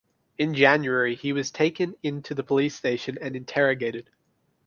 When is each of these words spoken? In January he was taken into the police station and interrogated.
In 0.39 0.55
January 0.55 1.13
he 1.13 1.31
was 1.31 1.51
taken 1.51 1.93
into 2.01 2.33
the 2.33 2.41
police 2.41 2.73
station 2.73 3.19
and 3.21 3.35
interrogated. 3.35 4.09